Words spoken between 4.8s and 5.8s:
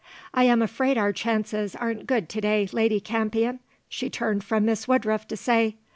Woodruff to say.